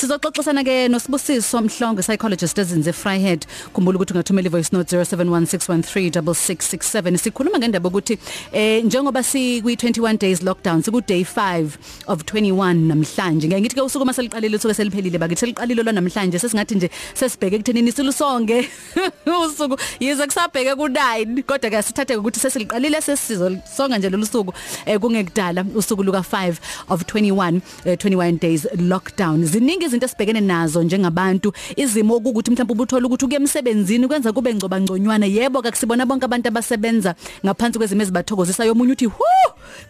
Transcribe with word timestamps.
sizoxoxisana 0.00 0.64
ke 0.64 0.88
nosibusiso 0.88 1.60
Mhlongo 1.60 2.00
psychologist 2.00 2.58
ezinze 2.58 2.92
Fryhead. 2.92 3.46
Khumbula 3.74 3.96
ukuthi 3.98 4.12
ungathumela 4.14 4.48
ivoice 4.48 4.72
note 4.72 4.96
0716136667 4.96 7.16
sikhuluma 7.24 7.58
ngendaba 7.58 7.88
ukuthi 7.88 8.18
eh 8.52 8.84
njengoba 8.84 9.22
si 9.22 9.62
kwi 9.62 9.74
21 9.74 10.18
days 10.18 10.42
lockdown 10.42 10.82
siku 10.82 11.00
day 11.06 11.22
5 11.22 11.66
of 12.06 12.22
21 12.22 12.74
namhlanje. 12.92 13.48
Ngeke 13.48 13.60
ngithi 13.60 13.74
ke 13.74 13.82
usuku 13.82 14.04
maseliqalile 14.10 14.56
usuku 14.56 14.74
seliphelile 14.74 15.18
bakithi 15.18 15.40
seliqalile 15.40 15.82
lo 15.82 15.92
namhlanje. 15.92 16.38
Sesingathi 16.38 16.74
nje 16.74 16.90
sesibheke 17.14 17.56
ekuthenini 17.56 17.92
silusonge. 17.92 18.68
Usuku 19.44 19.76
yize 20.00 20.26
kusabheke 20.26 20.74
ku 20.80 20.88
9 20.88 21.42
kodwa 21.42 21.70
ke 21.70 21.82
sithathe 21.82 22.16
ukuthi 22.16 22.40
sesiliqalile 22.40 23.00
sesizosonga 23.00 23.98
nje 23.98 24.10
lolu 24.10 24.26
suku 24.26 24.52
eh 24.86 24.98
kungekudala 24.98 25.64
usuku 25.74 26.02
luka 26.02 26.18
5 26.18 26.54
of 26.88 27.02
21 27.02 27.60
eh, 27.84 27.98
21 27.98 28.38
days 28.38 28.66
lockdown. 28.92 29.44
Ziningi 29.44 29.89
izinto 29.90 30.06
esibhekene 30.06 30.40
nazo 30.40 30.82
njengabantu 30.82 31.52
izimo 31.76 32.16
ukuthi 32.16 32.50
mhlawumbe 32.50 32.72
ubuthola 32.72 33.06
ukuthi 33.06 33.24
uke 33.24 33.36
emsebenzini 33.36 34.06
kwenza 34.08 34.32
kube 34.32 34.54
ngcoba 34.54 34.80
ngconywana 34.80 35.26
yebo 35.26 35.58
akusibona 35.58 36.06
bonke 36.06 36.24
abantu 36.24 36.48
abasebenza 36.48 37.14
ngaphansi 37.44 37.78
kwezimo 37.78 38.02
ezibathokozisa 38.02 38.64
yomunye 38.64 38.92
uthi 38.92 39.06
hu 39.06 39.24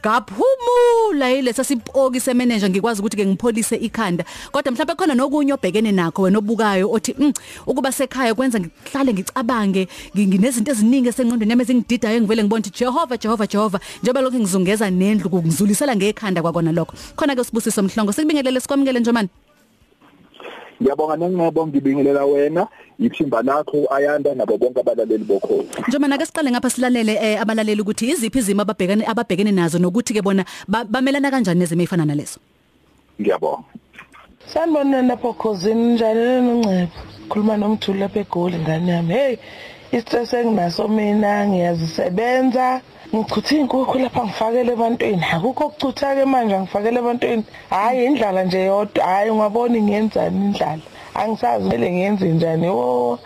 ngaphumula 0.01 1.33
ile 1.33 1.52
sasipoki 1.52 2.20
semanager 2.20 2.70
ngikwazi 2.70 3.01
ukuthi 3.01 3.16
ke 3.16 3.27
ngipholise 3.27 3.77
ikhanda. 3.77 4.25
Kodwa 4.52 4.73
mhlawumbe 4.73 4.95
khona 4.95 5.15
nokunye 5.15 5.52
obhekene 5.52 5.92
nakho 5.92 6.23
wena 6.23 6.39
obukayo 6.39 6.91
othi 6.91 7.14
mm, 7.19 7.33
ukuba 7.67 7.92
sekhaya 7.92 8.34
kwenza 8.34 8.61
ngihlale 8.61 9.12
ngicabange 9.12 9.89
nginezinto 10.17 10.70
eziningi 10.70 11.09
esengqondweni 11.09 11.51
yami 11.51 11.62
ezingididayo 11.62 12.20
ngivele 12.20 12.42
ngibona 12.42 12.61
ukuthi 12.61 12.78
Jehova 12.78 13.17
Jehova 13.17 13.47
Jehova 13.47 13.80
njengoba 14.03 14.20
lokho 14.20 14.39
ngizungeza 14.39 14.91
nendlu 14.91 15.30
kungizulisela 15.30 15.97
ngekhanda 15.97 16.42
kwakona 16.42 16.73
lokho. 16.73 16.95
Khona 17.17 17.34
ke 17.37 17.45
sibusiso 17.45 17.83
mhlongo 17.83 18.12
sikubingelele 18.12 18.61
sikwamukele 18.61 19.01
njomani 19.01 19.28
Ngiyabonga 20.80 21.16
nengcebo 21.16 21.66
ngibingelela 21.66 22.25
wena 22.25 22.69
ithimba 22.98 23.43
lakho 23.43 23.84
ayanda 23.92 24.34
nabo 24.34 24.56
bonke 24.59 24.81
abalaleli 24.81 25.25
bokho. 25.25 25.64
Njengoba 25.89 26.14
ake 26.14 26.27
siqale 26.27 26.50
ngapha 26.50 26.70
silalele 26.70 27.14
eh, 27.20 27.41
abalaleli 27.41 27.81
ukuthi 27.83 28.09
iziphi 28.11 28.39
izimo 28.39 28.62
ababhekane 28.62 29.05
ababhekene 29.06 29.53
nazo 29.53 29.78
nokuthi 29.78 30.14
ke 30.14 30.23
bona 30.23 30.45
ba- 30.69 30.84
bamelana 30.84 31.31
kanjani 31.31 31.61
nezimo 31.61 31.83
ezifana 31.83 32.05
nalezo. 32.05 32.41
Ngiyabonga. 33.20 33.64
Sanibona 34.47 35.03
lapho 35.03 35.33
khosini 35.33 35.95
njalo 35.95 36.41
noNcebo. 36.41 36.89
Khuluma 37.28 37.56
nomthuli 37.56 37.98
lapha 38.01 38.20
eGoli 38.20 38.56
ngane 38.58 38.92
yami. 38.92 39.14
Hey, 39.14 39.36
istress 39.92 40.33
enginaso 40.33 40.89
mina 40.89 41.47
ngiyazisebenza. 41.47 42.81
Ngichutha 43.14 43.56
inkukhu 43.56 43.98
lapha 43.98 44.25
ngifakele 44.25 44.72
ebantwini. 44.72 45.25
Akukho 45.34 45.66
ukuchutha 45.66 46.14
ke 46.16 46.25
manje 46.25 46.58
ngifakele 46.58 46.98
ebantwini. 46.98 47.44
Hayi 47.70 48.05
indlala 48.06 48.44
nje 48.44 48.64
yodwa. 48.64 49.05
Hayi 49.05 49.30
ungabona 49.30 49.78
ngiyenzani 49.83 50.44
indlala. 50.47 50.83
Angisazi 51.14 51.64
kumele 51.64 51.91
ngiyenze 51.92 52.28
njani. 52.28 52.69
Oh, 52.69 53.19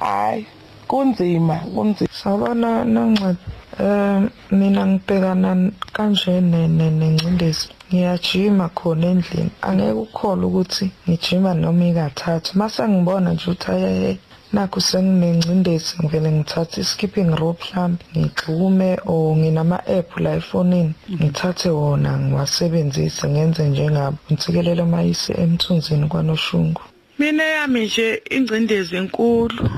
hayi 0.00 0.46
kunzima, 0.88 1.56
kunzima. 1.74 2.10
Sabona 2.12 2.84
nonceba 2.84 3.36
eh 3.80 4.22
mina 4.50 4.86
ngibhekana 4.86 5.70
kanje 5.92 6.40
nengcindezi 6.40 7.68
ngiyajima 7.88 8.68
khona 8.68 9.06
endlini 9.12 9.50
angeke 9.62 9.92
ukholwe 10.04 10.46
ukuthi 10.46 10.86
ngijima 11.06 11.54
noma 11.54 11.84
ikathathu 11.90 12.58
mase 12.58 12.82
ngibona 12.88 13.32
nje 13.32 13.44
ukuthi 13.46 13.70
ayeye 13.70 14.18
nakho 14.52 14.80
senginengcindezi 14.80 15.96
ngivele 15.98 16.30
ngithathe 16.32 16.84
skipping 16.84 17.30
rope 17.40 17.64
mhlambi 17.64 18.04
ngigxume 18.16 18.90
or 19.06 19.36
nginama 19.36 19.78
app 19.98 20.08
la 20.20 20.30
efonini 20.40 20.94
ngithathe 21.10 21.70
wona 21.70 22.18
ngiwasebenzise 22.18 23.28
ngenze 23.28 23.62
njengabo 23.68 24.16
ngithikelele 24.26 24.84
mayise 24.92 25.32
emthunzini 25.42 26.06
kwanoshungu 26.08 26.82
Mina 27.18 27.44
yami 27.44 27.84
nje 27.84 28.22
ingcindezi 28.30 28.96
enkulu. 28.96 29.70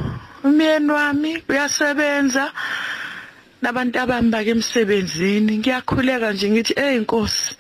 Umyeni 0.45 0.91
wami 0.93 1.43
uyasebenza 1.49 2.53
nabantu 3.63 3.97
abami 4.01 4.31
bake 4.31 4.51
emsebenzini. 4.51 5.59
Ngiyakhuleka 5.59 6.33
nje 6.33 6.51
ngithi 6.51 6.75
hey 6.81 6.99
Nkosi 6.99 7.57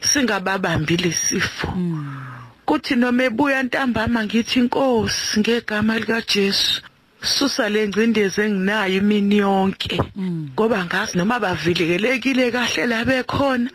singababambi 0.00 0.96
lesifo. 0.96 1.68
Kuthi 2.68 2.94
noma 2.96 3.24
ebuya 3.24 3.62
ntambama 3.62 4.20
ngithi 4.24 4.60
Nkosi 4.60 5.40
ngegama 5.40 5.98
lika 5.98 6.20
Jesu 6.20 6.82
susa 7.22 7.68
le 7.68 7.88
ngcindezi 7.88 8.40
enginayo 8.40 8.96
imini 9.00 9.38
yonke. 9.38 9.96
Ngoba 10.52 10.84
ngazi 10.84 11.18
noma 11.18 11.40
bavilekelekile 11.40 12.52
kahle 12.52 12.86
la 12.86 13.04
bekhona 13.08 13.70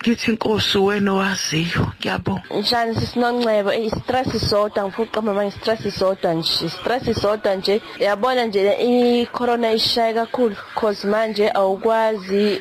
ngithi 0.00 0.32
Nkosi 0.32 0.78
wena 0.78 1.12
owaziyo. 1.12 1.84
Ngiyabonga. 1.98 2.42
Njani 2.58 2.94
sisinoncebo 2.98 3.72
i-stress 3.72 4.34
isodwa 4.34 4.84
ngifuna 4.84 5.22
mama 5.22 5.46
i-stress 5.46 5.86
isodwa 5.86 6.34
nje 6.34 6.66
i-stress 6.66 7.08
isodwa 7.08 7.54
nje. 7.54 7.82
Yabona 8.00 8.44
nje 8.46 8.60
i-corona 8.90 9.72
ishaye 9.72 10.14
kakhulu 10.14 10.56
cause 10.74 11.06
manje 11.06 11.50
awukwazi 11.54 12.60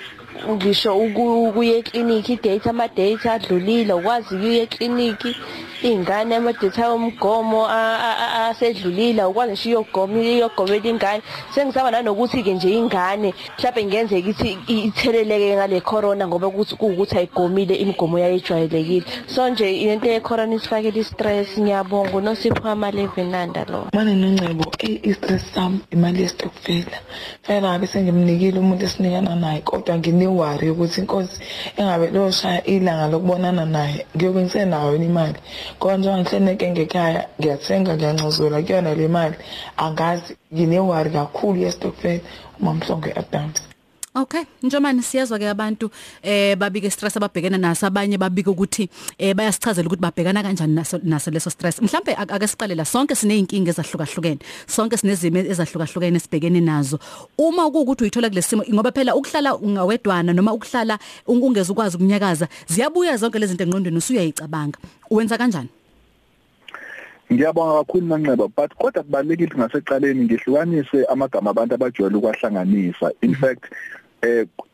ngisho 0.55 0.97
uku- 0.97 1.43
ukuya 1.49 1.75
eklinikhi 1.77 2.33
i-date 2.33 2.69
ama-date 2.69 3.25
adlulile 3.29 3.93
ukwazi 3.93 4.35
ukuya 4.35 4.61
eklinikhi. 4.63 5.31
Iy'ngane 5.83 6.35
ama-date 6.35 6.83
omgomo 6.85 7.65
a- 7.65 7.99
a- 8.07 8.17
a- 8.25 8.49
asedlulile 8.49 9.21
awukwazi 9.21 9.51
ngisho 9.51 9.69
iyogoma 9.69 10.21
iyogomela 10.21 10.89
ingane. 10.89 11.21
Sengisaba 11.53 11.91
nanokuthi-ke 11.91 12.53
nje 12.53 12.69
ingane 12.69 13.33
mhlawumbe 13.57 13.85
ngenzeka 13.85 14.29
ithi 14.29 14.57
itheleleke 14.67 15.55
ngale 15.55 15.81
corona 15.81 16.27
ngoba 16.27 16.47
kuthi- 16.47 16.75
kuwukuthi 16.75 17.17
ayigomile 17.17 17.75
imigomo 17.75 18.19
yayijwayelekile. 18.19 19.05
So 19.27 19.49
nje 19.49 19.65
lento 19.71 20.07
ye-corona 20.07 20.55
isifakele 20.55 20.99
i-stress 20.99 21.57
ngiyabonga. 21.59 22.17
Unosipho 22.17 22.67
amalevenanda 22.69 23.65
lo? 23.69 23.87
Mane 23.93 24.15
noncebo 24.15 24.71
i-stress 24.79 25.43
sami 25.53 25.79
imali 25.91 26.21
yesitokfela 26.21 26.97
fela 27.43 27.69
ngabe 27.69 27.87
sengimnikile 27.87 28.59
umuntu 28.59 28.85
esinikana 28.85 29.35
naye 29.35 29.61
kodwa 29.61 29.97
nginewari 29.97 30.67
yokuthi 30.67 31.01
inkosi 31.01 31.39
engabe 31.77 32.07
loshaya 32.11 32.63
ilanga 32.65 33.07
lokubonana 33.07 33.65
naye 33.65 34.05
ngiyobe 34.15 34.41
ngisenayo 34.41 34.93
yini 34.93 35.05
imali. 35.05 35.35
Ngoba 35.75 35.97
njengoba 35.97 36.21
ngihleneke 36.21 36.65
ngekhaya 36.71 37.21
ngiyathenga 37.39 37.91
ngiyancozula 37.95 38.57
kuyona 38.65 38.91
le 38.99 39.07
mali. 39.07 39.35
Angazi 39.77 40.31
nginewari 40.53 41.09
kakhulu 41.09 41.57
yesitokfela 41.63 42.23
uma 42.59 42.73
mhlongo 42.73 43.09
adams 43.21 43.57
Okay, 44.17 44.43
njomani 44.63 45.03
siyazwa 45.03 45.37
ke 45.39 45.49
abantu 45.49 45.91
eh 46.23 46.55
babike 46.57 46.89
stress 46.89 47.17
ababhekena 47.17 47.57
naso 47.57 47.85
abanye 47.85 48.17
babike 48.17 48.49
ukuthi 48.49 48.89
eh 49.19 49.35
bayasichazela 49.35 49.85
ukuthi 49.87 50.01
babhekana 50.01 50.41
kanjani 50.41 50.73
naso 50.73 50.97
naso 51.03 51.29
leso 51.31 51.49
stress. 51.49 51.79
Mhlambe 51.81 52.15
ak- 52.15 52.31
ake 52.33 52.47
siqale 52.47 52.75
la 52.75 52.85
sonke 52.85 53.13
sineyinkinga 53.15 53.69
ezahlukahlukene. 53.69 54.39
Sonke 54.65 54.97
sinezimo 54.97 55.37
ezahlukahlukene 55.37 56.19
sibhekene 56.19 56.61
nazo. 56.61 56.97
Uma 57.37 57.69
kuukuthi 57.69 58.03
uyithola 58.03 58.29
kulesimo 58.29 58.63
ngoba 58.73 58.91
phela 58.91 59.13
ukuhlala 59.15 59.55
ungawedwana 59.55 60.33
noma 60.33 60.53
ukuhlala 60.53 60.97
un- 61.27 61.43
ungeze 61.43 61.71
ukwazi 61.71 61.95
ukunyakaza 61.97 62.47
ziyabuya 62.67 63.17
zonke 63.17 63.37
lezi 63.39 63.53
zinto 63.53 63.63
engqondweni 63.63 63.97
usuyayicabanga. 63.97 64.79
Uwenza 65.11 65.37
kanjani? 65.37 65.69
Ngiyabonga 67.33 67.83
kakhulu 67.83 68.07
Nanxeba 68.07 68.47
but 68.47 68.71
kodwa 68.79 69.03
kubalekile 69.03 69.51
ngaseqaleni 69.57 70.25
ngihlukanise 70.25 71.05
amagama 71.05 71.49
abantu 71.51 71.75
abajwayele 71.75 72.17
ukwahlanganisa 72.17 73.11
in 73.21 73.35
fact 73.35 73.65
eh 74.21 74.45
a- 74.57 74.66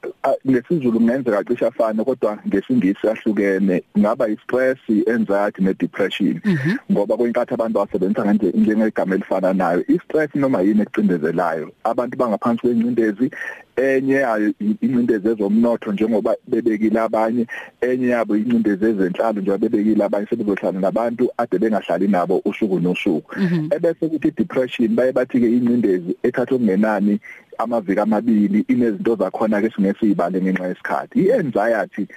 lesizulu 0.46 1.00
kungenzeka 1.00 1.44
cisha 1.44 1.68
afana 1.68 2.04
kodwa 2.04 2.38
ngesingisi 2.48 3.08
ahlukene. 3.08 3.84
Ngaba 4.00 4.28
i-stress 4.28 4.78
i-anxiety 4.90 5.62
ne-depression. 5.64 6.42
Ngoba 6.92 7.18
kuyinkathi 7.18 7.54
abantu 7.54 7.80
basebenzisa 7.80 8.26
nganje 8.26 8.52
njengegama 8.56 9.16
elifana 9.16 9.54
nayo 9.54 9.84
i-stress 9.88 10.30
noma 10.36 10.62
yini 10.62 10.82
ecindezelayo 10.82 11.72
abantu 11.84 12.18
bangaphansi 12.18 12.62
kwencindezi 12.62 13.32
enye 13.76 14.14
yayo 14.14 14.50
i- 14.62 14.78
incindezi 14.82 15.28
ezomnotho 15.28 15.92
njengoba 15.92 16.36
bebekile 16.48 17.00
abanye 17.00 17.48
enye 17.82 18.08
yabo 18.08 18.36
incindezi 18.38 18.86
ezenhlalo 18.86 19.42
njengoba 19.42 19.58
bebekile 19.58 20.04
abanye 20.04 20.28
sebezohlala 20.28 20.80
nabantu 20.80 21.30
ade 21.38 21.58
bengahlali 21.60 22.08
nabo 22.08 22.42
usuku 22.46 22.80
nosuku. 22.80 23.36
Ebese 23.76 24.08
kuthi 24.08 24.32
depression 24.32 24.96
baye 24.96 25.12
bathi 25.12 25.40
ke 25.40 25.48
incindezi 25.58 26.16
ethatha 26.24 26.56
okungenani 26.56 27.20
amaviki 27.58 28.00
amabili 28.00 28.66
inezinto 28.68 29.16
zakhona 29.16 29.62
ke 29.62 29.70
singesibale 29.94 30.42
ngenxa 30.42 30.68
yesikhathi. 30.68 31.20
I-anxiety 31.28 32.08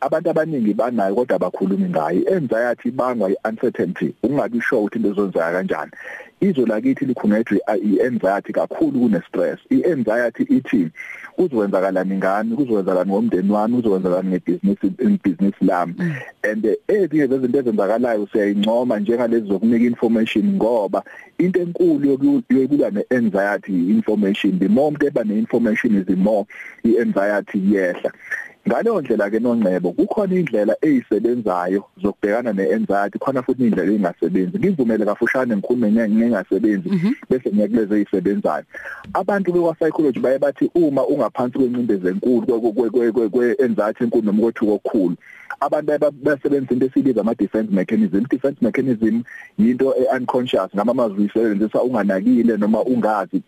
abantu 0.00 0.30
abaningi 0.30 0.74
banayo 0.74 1.14
kodwa 1.14 1.36
abakhulumi 1.36 1.88
ngayo. 1.88 2.20
I-anxiety 2.20 2.90
bangwa 2.90 3.30
i-uncertainty 3.30 4.14
ungabi 4.22 4.60
sure 4.60 4.80
ukuthi 4.80 4.96
into 4.96 5.10
ezenzeka 5.10 5.52
kanjani. 5.52 5.92
Izwe 6.40 6.66
lakithi 6.66 7.04
likhungethwe 7.04 7.58
i-anxiety 7.82 8.52
kakhulu 8.52 9.00
kune-stress. 9.00 9.58
I-anxiety 9.70 10.42
ithi 10.42 10.90
kuzokwenzakalani 11.36 12.16
ngani 12.16 12.56
kuzokwenzakalani 12.56 13.10
ngomndeni 13.10 13.52
wami? 13.52 13.76
Kuzokwenzakalani 13.76 14.28
ngebhizinisi 14.28 14.86
ibhizinisi 14.86 15.64
lami? 15.64 15.94
And 16.42 16.76
ezinye 16.88 17.26
zezinto 17.26 17.58
ezenzakalayo 17.58 18.28
siyayincoma 18.32 18.98
njengalezi 18.98 19.48
zokunika 19.48 19.84
information 19.84 20.44
ngoba 20.56 21.02
into 21.38 21.60
enkulu 21.60 22.06
yoku- 22.12 22.42
yokuba 22.50 22.90
ne-anxiety 22.90 23.90
information 23.90 24.58
the 24.58 24.68
more 24.68 24.88
umuntu 24.88 25.06
eba 25.06 25.24
ne-information 25.24 25.94
is 26.00 26.06
the 26.06 26.16
more 26.16 26.46
i-anxiety 26.84 27.58
yehla. 27.74 28.12
Ngaleyo 28.68 29.00
ndlela 29.00 29.30
ke 29.30 29.38
nongcebo 29.38 29.92
kukhona 29.92 30.34
indlela 30.34 30.76
eyisebenzayo 30.82 31.84
zokubhekana 32.02 32.52
neanxiety 32.52 33.18
khona 33.18 33.42
futhi 33.42 33.66
indlela 33.66 33.92
engasebenzi 33.92 34.58
ngivumele 34.58 35.04
kafushane 35.04 35.56
ngikhulume 35.56 36.08
ngingasebenzi 36.08 36.88
bese 37.30 37.50
ngiyakuleze 37.50 37.94
ezisebenzayo. 38.00 38.64
Abantu 39.14 39.52
be 39.52 39.60
psychology 39.78 40.20
baye 40.20 40.38
bathi 40.38 40.70
uma 40.74 41.06
ungaphansi 41.06 41.58
kwencindezi 41.58 42.08
enkulu 42.08 42.46
kwe-anxiety 43.30 44.04
enkulu 44.04 44.24
noma 44.24 44.42
kwethuko 44.42 44.74
okukhulu 44.74 45.16
abantu 45.60 46.12
basebenzisa 46.22 46.74
into 46.74 46.86
esibiza 46.86 47.20
ama 47.20 47.34
defense 47.34 47.70
mechanism. 47.72 48.24
Defense 48.28 48.58
mechanism 48.60 49.22
yinto 49.58 49.94
e-unconscious 49.96 50.74
ngama 50.74 50.94
mazwi 50.94 51.24
isebenzisa 51.24 51.82
unganakile 51.82 52.56
noma 52.56 52.82
ungazi. 52.82 53.42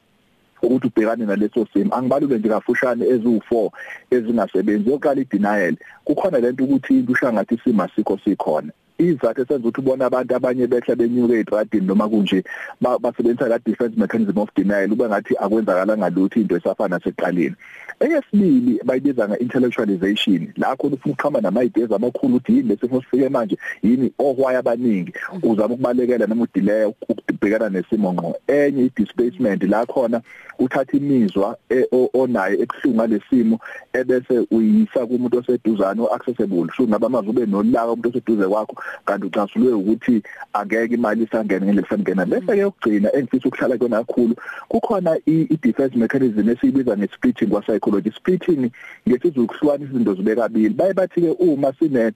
Ukuthi 0.62 0.86
ubhekane 0.86 1.26
naleso 1.26 1.66
simo. 1.72 1.94
Angibalule 1.94 2.38
nje 2.38 2.48
kafushane 2.48 3.04
eziwu4 3.04 3.70
ezingasebenzi 4.10 4.90
yokuqala 4.90 5.20
i-denial. 5.20 5.76
Kukhona 6.04 6.38
lento 6.38 6.64
ukuthi 6.64 6.98
into 6.98 7.12
ushangathi 7.12 7.54
isimo 7.54 7.82
asikho 7.82 8.18
sikhona. 8.24 8.72
Izathu 8.98 9.42
esenza 9.42 9.68
ukuthi 9.68 9.80
ubone 9.80 10.04
abantu 10.04 10.36
abanye 10.36 10.66
behla 10.66 10.96
benyuke 10.96 11.34
ezitradini 11.34 11.86
noma 11.86 12.08
kunje 12.08 12.44
basebenzisa 12.80 13.48
la 13.48 13.58
defense 13.58 13.96
mechanism 13.96 14.38
of 14.38 14.50
denial 14.56 14.92
ube 14.92 15.04
ngathi 15.08 15.34
akwenzakalanga 15.36 16.10
lutho 16.10 16.40
into 16.40 16.56
esafana 16.56 17.00
seqaleni 17.04 17.56
eyesibili 18.00 18.80
bayibiza 18.84 19.28
nga-intellectualization 19.28 20.52
la 20.56 20.76
khona 20.76 20.94
ufuna 20.94 21.12
ukuqhama 21.14 21.40
nama-ideas 21.40 21.92
amakhulu 21.92 22.36
ukuthi 22.36 22.52
yini 22.52 22.68
lesifo 22.68 23.02
sifike 23.02 23.28
manje 23.28 23.58
yini 23.82 24.12
ohwaya 24.18 24.58
abaningi 24.58 25.12
uzama 25.42 25.74
ukubalekela 25.74 26.26
noma 26.26 26.42
udelay 26.42 26.84
ukubhekana 26.84 27.68
nesimo 27.68 28.12
ngqo. 28.12 28.36
Enye 28.46 28.84
i-displacement 28.84 29.62
la 29.62 29.86
khona 29.86 30.20
uthatha 30.58 30.96
imizwa 30.96 31.56
onayo 32.14 32.62
ekuhlunga 32.62 33.06
lesimo 33.06 33.60
ebese 33.92 34.46
uyisa 34.50 35.06
kumuntu 35.06 35.38
oseduzane 35.38 36.00
o-accessible 36.02 36.72
sho 36.76 36.88
ngaba 36.88 37.06
amazwi 37.06 37.30
ube 37.30 37.46
nolaka 37.46 37.92
umuntu 37.92 38.08
oseduze 38.08 38.46
kwakho 38.46 38.76
kanti 39.06 39.26
ucasulwe 39.26 39.72
ukuthi 39.72 40.22
angeke 40.52 40.94
imali 40.94 41.24
isangene 41.24 41.66
ngendlela 41.66 41.86
efanele 41.86 42.24
bese 42.24 42.56
ke 42.56 42.64
ukugcina 42.64 43.12
engifisa 43.16 43.48
ukuhlala 43.48 43.78
kona 43.78 44.04
kakhulu 44.04 44.34
kukhona 44.68 45.18
i-defense 45.26 45.96
mechanism 45.96 46.48
esiyibiza 46.50 46.96
nge-splitting 46.96 47.50
kwa 47.50 47.62
psychology 47.62 48.10
splitting 48.10 48.70
ngesizulu 49.08 49.46
kuhlukanisa 49.46 49.90
izinto 49.90 50.14
zibe 50.14 50.34
kabili. 50.36 50.74
Baye 50.74 50.92
bathi 50.94 51.20
ke 51.20 51.30
uma 51.30 51.72
sine 51.78 52.12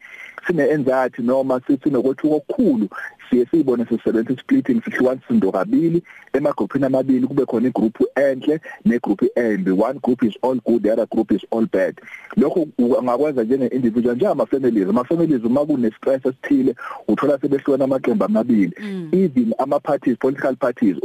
sine 0.47 0.63
anxiety 0.73 1.23
noma 1.23 1.61
sinokwethuka 1.67 2.35
okukhulu 2.35 2.89
siye 3.33 3.47
siyibone 3.47 3.87
sisebenza 3.87 4.37
splitting 4.41 4.83
sihlukanisa 4.85 5.27
izinto 5.31 5.53
kabili 5.53 6.03
emagroupini 6.33 6.85
amabili 6.85 7.27
kube 7.27 7.47
khona 7.47 7.69
igroup 7.69 7.97
enhle 8.15 8.61
negroup 8.85 9.23
embi. 9.37 9.71
One 9.71 9.99
group 10.03 10.23
is 10.23 10.35
all 10.43 10.61
good 10.67 10.83
the 10.83 10.93
other 10.93 11.07
group 11.07 11.33
is 11.33 11.45
all 11.51 11.67
bad. 11.67 12.01
Lokho 12.37 12.67
ungakwenza 12.79 13.45
njenge 13.45 13.67
individual 13.67 14.17
nje 14.17 14.27
ama 14.27 14.47
families 14.47 14.89
ama 14.89 15.05
families 15.05 15.45
uma 15.45 15.67
kune 15.67 15.91
stress 15.91 16.27
esithile 16.27 16.75
uthola 17.09 17.39
sebehlukana 17.39 17.85
amaqembu 17.85 18.25
amabili. 18.25 18.73
Even 19.13 19.55
ama 19.59 19.81
parties 19.81 20.19
political 20.19 20.57
parties 20.57 20.97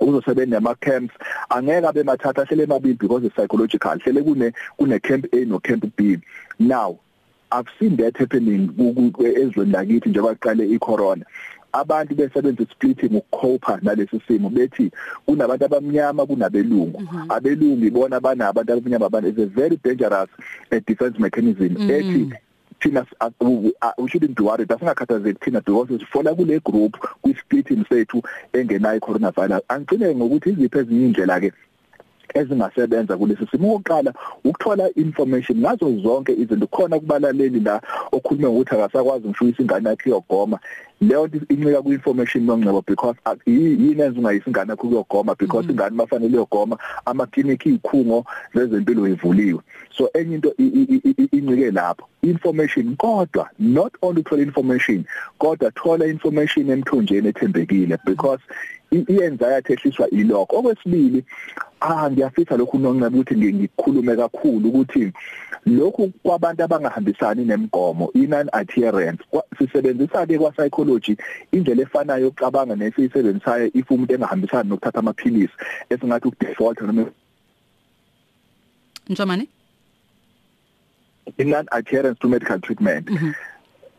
uzosebenza 0.00 0.60
nama 0.60 0.74
camps 0.74 1.14
angeke 1.48 1.86
abe 1.86 2.02
mathatha 2.02 2.44
hlele 2.44 2.62
emabili 2.62 2.94
because 2.94 3.26
it's 3.26 3.34
psychological 3.34 3.98
hlele 3.98 4.22
kune 4.22 4.52
kune 4.76 4.98
camp 5.00 5.26
A 5.32 5.44
no 5.44 5.60
camp 5.60 5.84
B. 5.96 6.18
Now 6.58 6.98
I've 7.52 7.68
seen 7.78 7.96
that 7.96 8.16
happening 8.16 8.68
ezweni 9.18 9.72
lakithi 9.72 10.08
njengoba 10.08 10.34
qale 10.34 10.66
icorona. 10.66 11.24
Abantu 11.72 12.14
besebenza 12.14 12.64
splitting 12.72 13.16
ukucopa 13.16 13.78
nalesi 13.82 14.20
simo 14.26 14.50
bethi 14.50 14.90
kunabantu 15.26 15.64
abamnyama 15.64 16.26
kunabelungu. 16.26 17.02
Abelungu 17.28 17.84
ibona 17.84 18.16
abanabantu 18.16 18.72
abamnyama 18.72 19.06
abantu 19.06 19.28
is 19.28 19.38
a 19.38 19.46
very 19.46 19.76
dangerous 19.76 20.28
uh, 20.72 20.78
defense 20.86 21.18
mechanism. 21.18 21.76
Ethi 21.90 22.32
thina 22.80 23.06
we 23.98 24.08
shouldn't 24.08 24.36
be 24.36 24.42
worried 24.42 24.68
asingakhathazeki 24.68 25.40
thina 25.40 25.60
because 25.60 25.88
sifola 25.88 26.34
kule 26.34 26.60
group 26.60 26.96
kwi 27.22 27.34
splitting 27.34 27.84
sethu 27.88 28.22
engenayo 28.52 29.00
coronavirus 29.00 29.62
angcine 29.68 30.14
ngokuthi 30.14 30.50
iziphi 30.50 30.78
ezinye 30.78 31.06
indlela 31.06 31.40
ke 31.40 31.52
ezingasebenza 32.34 33.16
kulesi 33.16 33.46
simo. 33.50 33.74
Oqala 33.74 34.14
ukuthola 34.44 34.90
information 34.96 35.58
ngazo 35.58 35.98
zonke 36.02 36.32
izinto 36.32 36.66
khona 36.66 36.98
kubalaleli 36.98 37.60
la 37.60 37.80
okhuluma 38.12 38.48
ukuthi 38.48 38.74
akasakwazi 38.74 39.28
ngishuyisa 39.28 39.62
ingane 39.62 39.88
yakhe 39.88 40.10
yogoma 40.10 40.58
leyo 41.00 41.26
nto 41.26 41.38
incika 41.48 41.82
ku 41.82 41.92
information 41.92 42.44
nongcebo 42.44 42.82
because 42.86 43.16
yini 43.46 44.02
enza 44.02 44.20
ungayisa 44.20 44.46
ingane 44.46 44.70
yakho 44.70 44.88
kuyogoma 44.88 45.34
because 45.38 45.66
ingane 45.70 45.96
mafanele 45.96 46.36
yogoma 46.36 46.78
ama 47.06 47.26
clinic 47.26 47.66
ikhungo 47.66 48.24
zezempilo 48.54 49.08
ivuliwe 49.08 49.60
so 49.96 50.10
enye 50.14 50.34
into 50.34 50.54
incike 50.56 51.70
lapho. 51.70 52.06
Information 52.22 52.96
kodwa 52.96 53.48
not 53.58 53.92
only 54.02 54.22
thola 54.22 54.42
information 54.42 55.04
kodwa 55.38 55.70
thola 55.70 56.06
information 56.06 56.70
emthonjeni 56.70 57.28
ethembekile 57.28 57.98
because 58.04 58.40
i-anxiety 58.90 59.72
ehliswa 59.72 60.10
ilokho. 60.10 60.56
Okwesibili 60.58 61.24
ah 61.80 62.10
ngiyafisa 62.10 62.56
lokhu 62.56 62.78
noncebe 62.78 63.18
ukuthi 63.18 63.34
ngikhulume 63.54 64.16
kakhulu 64.16 64.68
ukuthi 64.68 65.12
lokhu 65.66 66.12
kwabantu 66.22 66.64
abangahambisani 66.64 67.44
nemigomo 67.44 68.10
inon 68.14 68.48
adherence. 68.52 69.24
Sisebenzisa 69.58 70.26
ke 70.26 70.38
kwa 70.38 70.52
psychology 70.52 71.16
indlela 71.52 71.82
efanayo 71.82 72.24
yokucabanga 72.24 72.76
nesiyisebenzisayo 72.76 73.70
if 73.74 73.90
umuntu 73.90 74.14
engahambisani 74.14 74.68
nokuthatha 74.68 74.98
amaphilisi 74.98 75.54
esingathi 75.90 76.28
ukudefault 76.28 76.80
noma 76.80 77.06
Njomani? 79.10 79.48
Inon 81.38 81.66
adherence 81.72 82.18
to 82.20 82.28
medical 82.28 82.60
treatment. 82.60 83.10
Mm 83.10 83.16
-hmm. 83.16 83.34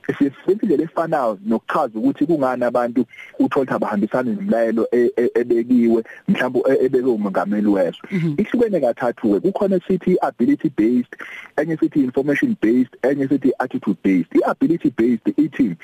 Sisebenzisa 0.07 0.51
indlela 0.51 0.83
efanayo 0.83 1.39
nokuchaza 1.45 1.99
ukuthi 1.99 2.25
kungani 2.25 2.63
abantu 2.63 3.05
uthola 3.39 3.71
abahambisana 3.71 4.31
nemlayelo 4.31 4.87
ebekiwe 5.35 6.03
mhlawumbe 6.27 6.85
ebeke 6.85 7.05
umongameli 7.05 7.67
weso 7.67 8.01
ihlukene 8.37 8.79
kathathu 8.79 9.33
ke 9.33 9.39
kukhona 9.39 9.79
sithi 9.87 10.17
ability 10.21 10.69
based 10.69 11.13
enye 11.57 11.77
sithi 11.77 12.03
information 12.03 12.55
based 12.61 12.93
enye 13.01 13.27
sithi 13.27 13.51
attitude 13.59 13.97
based 14.03 14.31
iability 14.35 14.89
based 14.89 15.27
ithi 15.37 15.75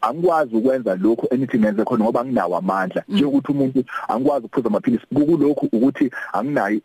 angikwazi 0.00 0.56
ukwenza 0.56 0.94
lokho 0.96 1.28
anything 1.32 1.58
ngenze 1.58 1.84
khona 1.84 2.04
ngoba 2.04 2.24
nginawo 2.24 2.56
amandla. 2.56 3.04
Njengokuthi 3.08 3.52
umuntu 3.52 3.84
angikwazi 4.08 4.46
ukuphuza 4.46 4.68
amaphilisi 4.68 5.06
kulokhu 5.14 5.68
ukuthi 5.72 6.10
anginayo 6.32 6.80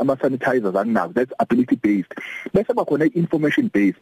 ama 0.00 0.16
sanitizers 0.16 0.76
anginazo 0.76 1.12
that's 1.12 1.32
ability 1.38 1.76
based 1.76 2.14
bese 2.54 2.72
bakhona 2.74 3.04
information 3.14 3.70
based 3.74 4.00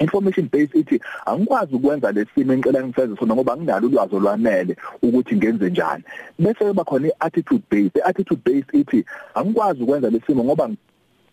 information 0.00 0.48
based 0.52 0.74
ithi 0.74 1.00
angikwazi 1.26 1.74
ukwenza 1.74 2.12
lesimo 2.12 2.52
engicela 2.52 2.84
ngifeze 2.84 3.16
sona 3.16 3.34
ngoba 3.34 3.56
nginalo 3.56 3.86
ulwazi 3.88 4.16
olwanele 4.16 4.76
ukuthi 5.02 5.36
ngenze 5.36 5.70
njani. 5.70 6.04
Bese 6.38 6.64
kuba 6.64 6.84
khona 6.84 7.08
iattitude 7.08 7.64
based 7.70 7.96
iattitude 7.96 8.42
based 8.44 8.74
ithi 8.74 9.04
angikwazi 9.34 9.82
ukwenza 9.82 10.10
lesimo 10.10 10.44
ngoba 10.44 10.70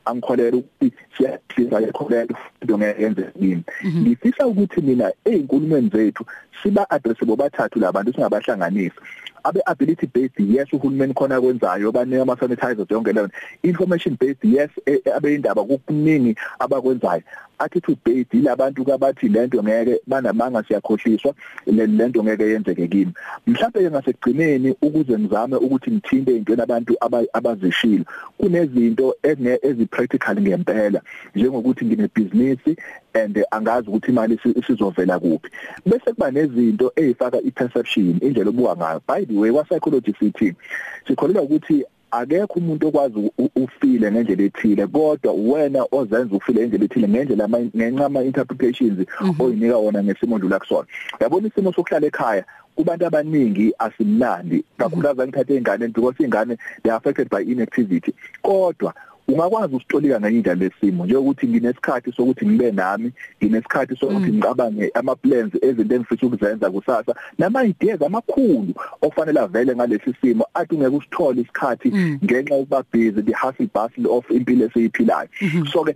angikholera 0.06 0.58
ukuthi 0.58 0.92
siyasiza 1.18 1.80
lekholera 1.80 2.36
into 2.62 2.78
ngeyenze 2.78 3.26
yini 3.42 3.64
ngifisa 3.98 4.48
ukuthi 4.48 4.82
mina 4.82 5.12
ezinkulumeni 5.26 5.90
zethu 5.90 6.26
siba 6.64 6.90
address 6.90 7.26
bobathathu 7.26 7.80
labantu 7.80 8.14
singabahlanganisa 8.14 9.02
abe 9.48 9.62
ability 9.66 10.08
based 10.08 10.40
yes 10.40 10.74
uhulumeni 10.74 11.14
khona 11.14 11.42
kwenzayo 11.42 11.92
banika 11.92 12.22
ama 12.22 12.38
sanitizers 12.40 12.92
yonke 12.92 13.14
leyo. 13.14 13.30
Information 13.64 14.18
based 14.20 14.44
yes 14.44 14.70
abe 15.16 15.36
indaba 15.36 15.64
kukuningi 15.64 16.36
abakwenzayo. 16.60 17.24
Attitude 17.60 18.00
based 18.06 18.34
ilabantu 18.34 18.86
kabathi 18.86 19.28
lento 19.28 19.64
ngeke 19.64 20.02
banamanga 20.08 20.64
siyakhohliswa 20.64 21.34
lento 21.66 22.24
ngeke 22.24 22.44
yenzeke 22.44 22.88
kimi. 22.88 23.14
Mhlawumbe 23.48 23.90
ngasekugcineni 23.92 24.76
ukuze 24.82 25.18
ngizame 25.20 25.56
ukuthi 25.56 25.92
ngithinte 25.92 26.38
into 26.38 26.54
abantu 26.54 26.98
abazishilo 27.34 28.06
kunezinto 28.38 29.16
ezi-practical 29.24 30.42
ngempela 30.42 31.02
njengokuthi 31.36 31.86
nginebusiness 31.86 32.60
and 33.14 33.46
angazi 33.52 33.90
ukuthi 33.90 34.12
imali 34.12 34.40
isizovela 34.56 35.20
kuphi. 35.20 35.50
Bese 35.86 36.14
kuba 36.14 36.32
nezinto 36.32 36.92
ezifaka 36.96 37.42
iperception 37.42 38.20
indlela 38.22 38.50
obuka 38.50 38.76
ngayo. 38.76 39.02
By 39.08 39.26
the 39.26 39.34
way 39.38 39.52
wa 39.52 39.64
psychology 39.64 40.14
sithi 40.20 40.54
sikholelwa 41.08 41.44
ukuthi 41.44 41.86
akekho 42.12 42.60
umuntu 42.60 42.88
okwazi 42.88 43.32
ufile 43.56 44.12
ngendlela 44.12 44.44
ethile 44.44 44.88
kodwa 44.88 45.34
wena 45.34 45.86
ozenza 45.92 46.36
ufile 46.36 46.68
ngendlela 46.68 46.86
ethile 46.86 47.08
ngendlela 47.08 47.50
ngenxa 47.50 48.06
ama 48.06 48.24
interpretations 48.24 49.08
oyinika 49.40 49.78
wona 49.78 50.04
ngesimo 50.04 50.36
ondlula 50.36 50.60
kusona. 50.60 50.88
Yabona 51.20 51.48
isimo 51.48 51.74
sokuhlala 51.74 52.08
ekhaya 52.08 52.46
kubantu 52.76 53.06
abaningi 53.06 53.74
asimnandi 53.80 54.64
kakhulukazi 54.78 55.22
ngithathe 55.22 55.58
ingane 55.58 55.88
because 55.88 56.24
ingane 56.24 56.58
they 56.84 56.92
are 56.92 56.98
affected 56.98 57.30
by 57.30 57.42
inactivity. 57.42 58.14
Kodwa 58.42 58.94
ungakwazi 59.28 59.76
usitolika 59.76 60.20
ngendlela 60.20 60.56
lesimo 60.56 61.06
njengokuthi 61.06 61.48
nginesikhathi 61.48 62.12
sokuthi 62.12 62.46
ngibe 62.48 62.72
nami 62.72 63.12
nginesikhathi 63.44 63.96
sokuthi 63.96 64.32
ngicabange 64.32 64.92
ama 64.94 65.16
plans 65.16 65.54
ezinto 65.62 65.96
engifisa 65.96 66.26
ukuzenza 66.28 66.72
kusasa 66.72 67.16
nama 67.38 67.64
ideas 67.66 68.02
amakhulu 68.02 68.74
ofanele 69.02 69.40
avele 69.40 69.76
ngalesi 69.76 70.14
simo 70.22 70.46
athi 70.54 70.76
ungeke 70.76 70.96
usithole 70.96 71.42
isikhathi 71.42 71.90
ngenxa 72.26 72.56
yokuba 72.56 72.84
busy 72.94 73.22
the 73.22 73.34
hustle 73.34 73.70
bustle 73.74 74.08
of 74.10 74.32
impilo 74.32 74.66
esiyiphilayo 74.66 75.30
so 75.72 75.84
ke 75.84 75.92
i- 75.92 75.96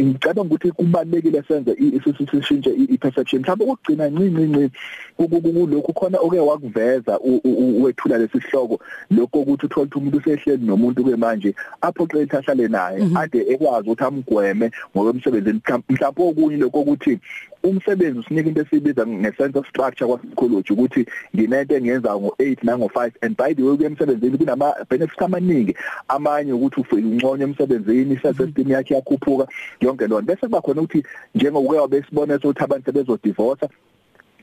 ngicabanga 0.00 0.54
ukuthi 0.54 0.72
kubalekile 0.72 1.42
senze 1.48 1.76
isishintshe 1.78 2.70
i-perception. 2.70 3.42
Mhlawumbe 3.42 3.64
ukugcina 3.64 4.08
ncinci 4.08 4.42
ncinci 4.42 4.70
kulokhu 5.16 5.92
khona 5.92 6.18
oke 6.18 6.38
wakuveza 6.38 7.18
u- 7.20 7.40
u- 7.44 7.82
wethula 7.82 8.18
lesihloko 8.18 8.80
lokho 9.10 9.38
ukuthi 9.40 9.66
uthola 9.66 9.86
ukuthi 9.86 9.98
umuntu 9.98 10.18
usehleli 10.18 10.66
nomuntu 10.66 11.04
ke 11.04 11.16
manje 11.16 11.54
aphoqe 11.80 12.22
ithahlale 12.22 12.68
naye 12.68 12.98
ade 13.16 13.38
ekwazi 13.52 13.90
ukuthi 13.90 14.04
amgweme 14.04 14.70
ngokwemsebenzini 14.96 15.60
mhlawumbe 15.88 16.22
okunye 16.22 16.56
lokho 16.56 16.80
ukuthi 16.80 17.18
umsebenzi 17.62 18.18
usinika 18.18 18.48
into 18.48 18.60
esibiza 18.60 19.06
ngesense 19.06 19.58
of 19.58 19.68
structure 19.68 20.06
kwasikology 20.06 20.72
ukuthi 20.72 21.06
nginento 21.34 21.76
engiyenza 21.76 22.08
ngo8 22.08 22.58
nango5 22.64 23.12
and 23.22 23.36
by 23.36 23.54
the 23.54 23.62
way 23.62 23.76
kuyemsebenzini 23.76 24.38
kunama 24.38 24.74
benefits 24.90 25.22
amaningi. 25.22 25.74
Amanye 26.08 26.52
ukuthi 26.52 26.80
ufike 26.80 27.06
unconye 27.06 27.44
emsebenzini 27.44 28.18
self 28.22 28.40
esteem 28.40 28.70
yakhe 28.70 28.94
yakhuphuka 28.94 29.46
yonke 29.80 30.06
lonto 30.06 30.26
bese 30.26 30.46
kuba 30.46 30.60
khona 30.60 30.82
ukuthi 30.82 31.04
njengokuke 31.34 31.78
wabesibona 31.78 32.36
ukuthi 32.36 32.64
abantu 32.64 32.92
bezodivorce 32.92 33.68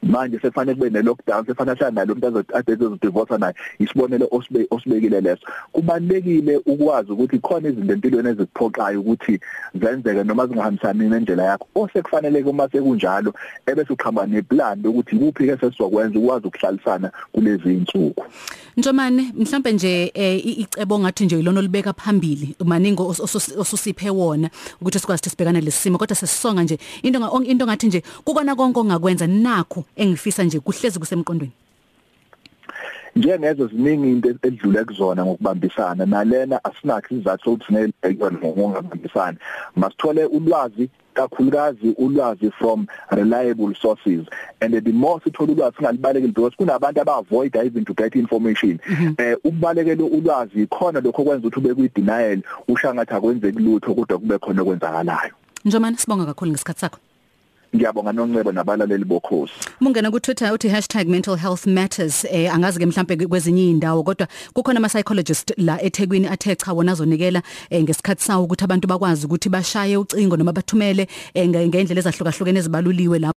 manje 0.04 0.40
sekufanele 0.40 0.76
kube 0.76 0.90
ne 0.90 1.02
lockdown 1.02 1.46
sefanele 1.46 1.78
hlala 1.78 1.92
nalo 1.92 2.14
umuntu 2.14 2.44
azodivorce 2.54 3.38
naye. 3.38 3.54
Isibonelo 3.80 4.28
osibe 4.32 4.68
osibekile 4.72 5.22
leso. 5.22 5.42
Kubalekile 5.72 6.58
ukwazi 6.66 7.12
ukuthi 7.12 7.40
khona 7.40 7.70
izinto 7.70 7.94
empilweni 7.94 8.30
ezikuphoqayo 8.30 9.00
ukuthi 9.02 9.40
zenzeke 9.76 10.24
noma 10.24 10.48
zingahambisani 10.48 11.10
nendlela 11.10 11.44
yakho. 11.44 11.68
Osekufanele 11.76 12.44
uma 12.44 12.70
sekunjalo 12.70 13.34
ebese 13.66 13.94
uqhamba 13.94 14.26
neplan 14.26 14.86
ukuthi 14.86 15.16
kuphi 15.16 15.48
ke 15.48 15.58
sesizokwenza 15.58 16.20
ukwazi 16.20 16.48
ukuhlalisana 16.48 17.12
kulezi 17.34 17.74
insuku 17.74 18.24
Njomane 18.78 19.34
mhlambe 19.38 19.72
nje 19.74 20.12
eh, 20.14 20.46
i- 20.46 20.52
icebo 20.62 21.00
ngathi 21.00 21.26
nje 21.26 21.40
ilona 21.40 21.60
olibeka 21.60 21.94
phambili 21.94 22.56
maningo 22.66 23.04
os- 23.10 23.20
osus- 23.20 23.60
osusiphe 23.60 24.10
wona 24.10 24.50
ukuthi 24.82 25.00
sikwazi 25.00 25.20
ukuthi 25.22 25.30
sibhekane 25.30 25.62
lesimo 25.62 25.98
kodwa 25.98 26.16
sesisonga 26.16 26.64
nje. 26.64 26.78
Into 27.04 27.20
nga- 27.20 27.46
into 27.46 27.66
ngathi 27.66 27.88
nje 27.88 28.04
kukona 28.24 28.56
konke 28.56 28.80
ongakwenza 28.80 29.28
nakho 29.28 29.84
engifisa 29.96 30.44
nje 30.44 30.60
kuhlezi 30.60 31.00
kusemqondweni? 31.00 31.54
Njengezo 33.16 33.68
ziningi 33.68 34.12
into 34.12 34.30
edlule 34.42 34.84
kuzona 34.84 35.26
ngokubambisana. 35.26 36.06
Nalena 36.06 36.64
asinakho 36.64 37.16
izathu 37.16 37.44
sokuthi 37.44 37.66
sineyibhekwana 37.66 38.38
ngokungabambisani 38.38 39.38
masithole 39.76 40.26
ulwazi 40.26 40.90
kakhulukazi 41.14 41.96
ulwazi 41.98 42.52
from 42.52 42.88
reliable 43.10 43.74
sources. 43.82 44.28
And 44.62 44.74
the 44.74 44.92
more 44.92 45.20
sithola 45.20 45.54
ulwazi 45.54 45.78
singalibalekile 45.78 46.34
because 46.34 46.56
kunabantu 46.56 47.02
aba-avoid 47.02 47.56
even 47.56 47.86
to 47.86 47.94
get 47.94 48.16
information. 48.16 48.80
Eh 49.18 49.38
ukubalekela 49.44 50.04
ulwazi 50.04 50.68
khona 50.68 51.02
lokho 51.02 51.24
kwenza 51.24 51.48
ukuthi 51.48 51.60
ube 51.60 51.74
kwi-denial 51.74 52.42
usha 52.68 52.94
ngathi 52.94 53.14
akwenzeki 53.14 53.60
lutho 53.60 53.94
kodwa 53.96 54.20
kube 54.20 54.38
khona 54.38 54.62
okwenzakalayo. 54.62 55.34
Njomane 55.66 55.98
sibonga 55.98 56.26
kakhulu 56.26 56.52
ngesikhathi 56.52 56.80
sakho. 56.80 57.00
Ngiyabonga 57.76 58.12
noncebo 58.14 58.52
nabalaleli 58.52 59.06
bokhosi. 59.06 59.54
Mungena 59.82 60.12
ku 60.12 60.20
Twitter 60.20 60.54
uthi 60.54 60.68
#mentalhealthmatters 61.08 62.26
eh 62.32 62.54
angazi 62.54 62.80
ke 62.80 62.86
mhlambe 62.86 63.28
kwezinye 63.28 63.70
indawo 63.70 64.04
kodwa 64.04 64.28
kukhona 64.54 64.78
ama 64.78 64.88
psychologist 64.90 65.54
la 65.58 65.82
eThekwini 65.82 66.28
athe 66.28 66.56
cha 66.56 66.74
wona 66.74 66.92
azonikela 66.92 67.42
eh, 67.70 67.84
ngesikhathi 67.84 68.24
sawo 68.24 68.44
ukuthi 68.44 68.64
abantu 68.64 68.88
bakwazi 68.88 69.26
ukuthi 69.26 69.50
bashaye 69.50 69.98
ucingo 69.98 70.38
noma 70.38 70.54
bathumele 70.54 71.08
eh, 71.34 71.48
nge- 71.50 71.68
ngendlela 71.68 72.00
ezahlukahlukene 72.00 72.60
ezibaluliwe 72.60 73.20
la 73.20 73.34